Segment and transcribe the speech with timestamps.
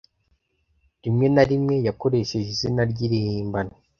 [1.03, 3.73] rimwe na rimwe yakoresheje izina ry'irihimbano